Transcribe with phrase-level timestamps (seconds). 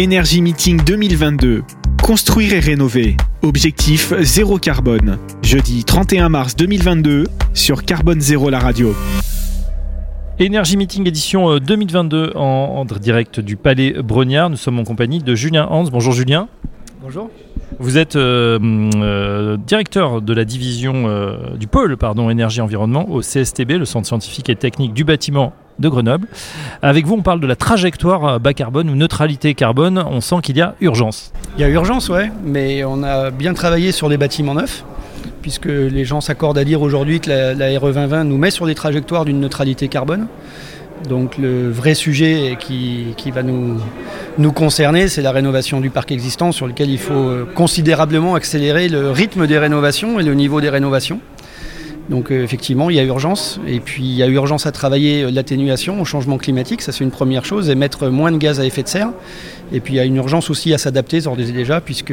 [0.00, 1.62] Énergie Meeting 2022.
[2.02, 3.18] Construire et rénover.
[3.42, 5.18] Objectif zéro carbone.
[5.42, 8.94] Jeudi 31 mars 2022 sur Carbone Zéro la radio.
[10.38, 14.48] Énergie Meeting édition 2022 en, en direct du Palais Brognard.
[14.48, 15.84] Nous sommes en compagnie de Julien Hans.
[15.92, 16.48] Bonjour Julien.
[17.02, 17.28] Bonjour.
[17.78, 18.58] Vous êtes euh,
[18.94, 24.06] euh, directeur de la division euh, du pôle pardon, énergie environnement au CSTB, le Centre
[24.06, 26.28] scientifique et technique du bâtiment de Grenoble.
[26.82, 29.98] Avec vous, on parle de la trajectoire bas carbone ou neutralité carbone.
[29.98, 31.32] On sent qu'il y a urgence.
[31.56, 34.84] Il y a urgence, ouais, mais on a bien travaillé sur les bâtiments neufs,
[35.42, 38.74] puisque les gens s'accordent à dire aujourd'hui que la, RE 2020 nous met sur les
[38.74, 40.26] trajectoires d'une neutralité carbone.
[41.08, 43.78] Donc le vrai sujet qui, va nous,
[44.36, 48.88] nous concerner, c'est la rénovation du parc existant sur lequel il faut euh, considérablement accélérer
[48.88, 51.20] le rythme des rénovations et le niveau des rénovations.
[52.10, 53.60] Donc euh, effectivement, il y a urgence.
[53.66, 57.04] Et puis il y a urgence à travailler euh, l'atténuation au changement climatique, ça c'est
[57.04, 59.10] une première chose, et mettre moins de gaz à effet de serre.
[59.72, 62.12] Et puis il y a une urgence aussi à s'adapter, d'ores et déjà, puisque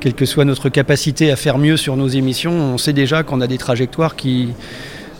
[0.00, 3.40] quelle que soit notre capacité à faire mieux sur nos émissions, on sait déjà qu'on
[3.40, 4.48] a des trajectoires qui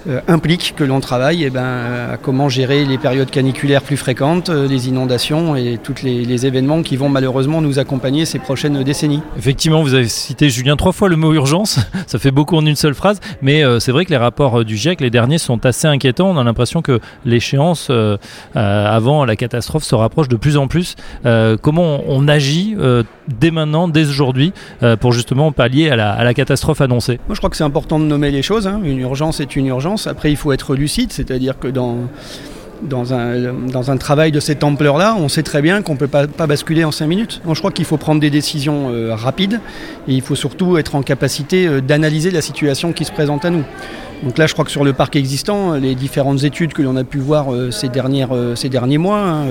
[0.08, 4.48] euh, implique que l'on travaille eh ben, à comment gérer les périodes caniculaires plus fréquentes,
[4.48, 8.82] euh, les inondations et tous les, les, événements qui vont malheureusement nous accompagner ces prochaines
[8.82, 9.22] décennies.
[9.38, 12.76] Effectivement, vous avez cité Julien trois fois le mot urgence, ça fait beaucoup en une
[12.76, 15.64] seule phrase, mais euh, c'est vrai que les rapports euh, du GIEC, les derniers, sont
[15.66, 16.30] assez inquiétants.
[16.30, 18.16] On a l'impression que l'échéance euh,
[18.54, 20.96] avant la catastrophe se rapproche de plus en plus.
[21.62, 22.76] comment on, agit
[23.28, 24.52] dès maintenant, dès aujourd'hui,
[25.00, 27.18] pour justement pallier à la, à la, catastrophe annoncée?
[27.26, 28.66] Moi, je crois que c'est important de nommer les choses.
[28.66, 28.80] Hein.
[28.84, 29.91] Une urgence est une urgence.
[30.06, 32.08] Après, il faut être lucide, c'est-à-dire que dans,
[32.82, 36.08] dans, un, dans un travail de cette ampleur-là, on sait très bien qu'on ne peut
[36.08, 37.40] pas, basculer en 5 minutes.
[37.44, 39.60] Donc, je crois qu'il faut prendre des décisions euh, rapides
[40.08, 43.50] et il faut surtout être en capacité euh, d'analyser la situation qui se présente à
[43.50, 43.64] nous.
[44.22, 47.02] Donc là, je crois que sur le parc existant, les différentes études que l'on a
[47.02, 49.46] pu voir euh, ces, dernières, ces derniers mois, hein,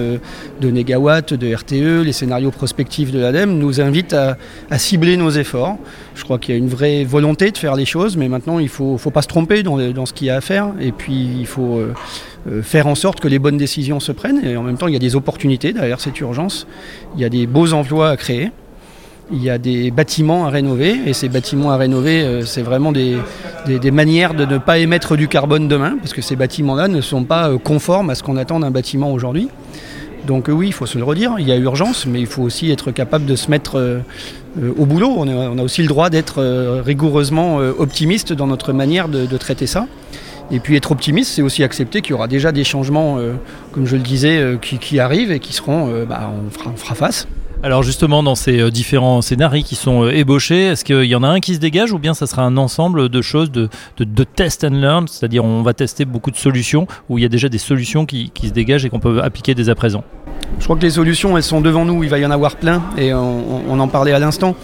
[0.61, 4.38] de Négawatt, de RTE, les scénarios prospectifs de l'ADEME, nous invitent à,
[4.77, 5.77] cibler nos efforts.
[6.16, 8.66] Je crois qu'il y a une vraie volonté de faire les choses, mais maintenant, il
[8.66, 10.69] ne faut, faut, pas se tromper dans, dans ce qu'il y a à faire.
[10.79, 11.81] Et puis, il faut
[12.63, 14.44] faire en sorte que les bonnes décisions se prennent.
[14.44, 16.68] Et en même temps, il y a des opportunités derrière cette urgence.
[17.16, 18.52] Il y a des beaux emplois à créer
[19.34, 22.91] il y a des bâtiments à rénover et ces bâtiments à rénover, euh, c'est vraiment
[22.91, 23.16] des,
[23.66, 27.24] des, manières de ne pas émettre du carbone demain parce que ces bâtiments-là ne sont
[27.24, 29.47] pas euh, conformes à ce qu'on attend d'un bâtiment aujourd'hui.
[30.25, 32.44] Donc euh, oui, il faut se le redire, il y a urgence, mais il faut
[32.44, 34.00] aussi être capable de se mettre euh,
[34.78, 35.13] au boulot.
[35.18, 39.88] On a, aussi le droit d'être euh, rigoureusement optimiste dans notre manière de, traiter ça.
[40.51, 43.17] Et puis être optimiste, c'est aussi accepter qu'il y aura déjà des changements,
[43.72, 46.94] comme je le disais, qui, qui, arrivent et qui seront, bah, on, fera, on fera
[46.95, 47.28] face.
[47.63, 51.22] Alors justement, dans ces euh, différents scénarios qui sont euh, ébauchés, est-ce qu'il y en
[51.22, 54.03] a un qui se dégage ou bien ça sera un ensemble de choses, de, de,
[54.03, 57.29] de test and learn, c'est-à-dire on va tester beaucoup de solutions, où il y a
[57.29, 60.03] déjà des solutions qui, qui se dégagent et qu'on peut appliquer dès à présent?
[60.57, 62.81] Je crois que les solutions, elles sont devant nous, il va y en avoir plein,
[62.97, 64.56] et on, on en parlait à l'instant.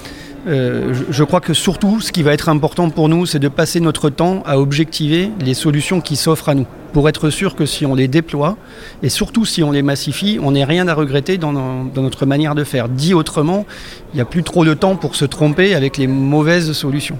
[0.47, 3.81] Euh, je, crois que surtout, ce qui va être important pour nous, c'est de passer
[3.81, 7.85] notre temps à objectiver les solutions qui s'offrent à nous, pour être sûr que si
[7.85, 8.55] on les déploie,
[9.03, 12.63] et surtout si on les massifie, on n'ait rien à regretter dans, notre manière de
[12.63, 12.87] faire.
[12.87, 13.65] Dit autrement,
[14.13, 17.19] il n'y a plus trop de temps pour se tromper avec les mauvaises solutions.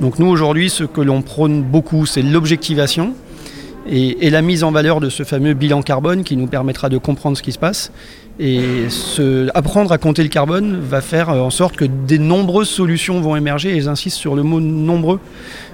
[0.00, 3.12] Donc nous, aujourd'hui, ce que l'on prône beaucoup, c'est l'objectivation.
[3.90, 7.36] Et, la mise en valeur de ce fameux bilan carbone qui nous permettra de comprendre
[7.36, 7.92] ce qui se passe.
[8.40, 8.86] Et
[9.54, 13.76] apprendre à compter le carbone va faire en sorte que des nombreuses solutions vont émerger,
[13.76, 15.20] et j'insiste sur le mot nombreux,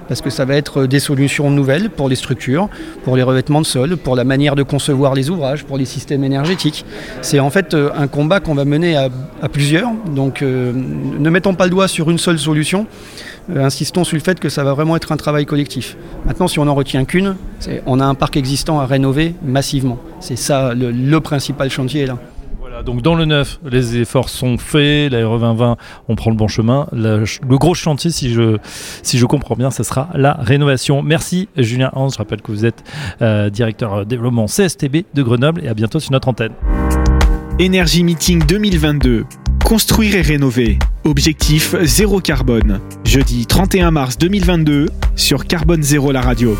[0.09, 2.67] parce que ça va être des solutions nouvelles pour les structures,
[3.03, 6.23] pour les revêtements de sol, pour la manière de concevoir les ouvrages, pour les systèmes
[6.23, 6.83] énergétiques.
[7.21, 9.09] C'est en fait un combat qu'on va mener à,
[9.51, 12.87] plusieurs, donc euh, ne mettons pas le doigt sur une seule solution,
[13.55, 15.95] euh, insistons sur le fait que ça va vraiment être un travail collectif.
[16.25, 17.35] Maintenant, si on n'en retient qu'une,
[17.85, 19.97] on a un parc existant à rénover massivement.
[20.19, 22.17] C'est ça le, le principal chantier là.
[22.85, 26.47] Donc dans le neuf, les efforts sont faits, la RE 2020, on prend le bon
[26.47, 26.87] chemin.
[26.91, 27.25] Le,
[27.57, 28.57] gros chantier, si je,
[29.03, 31.01] si je comprends bien, ce sera la rénovation.
[31.01, 32.83] Merci Julien Hans, je rappelle que vous êtes
[33.21, 36.53] euh, directeur développement CSTB de Grenoble et à bientôt sur notre antenne.
[37.59, 39.25] Énergie Meeting 2022.
[39.65, 40.79] Construire et rénover.
[41.03, 42.79] Objectif zéro carbone.
[43.03, 46.57] Jeudi 31 mars 2022 sur Carbone Zéro la radio.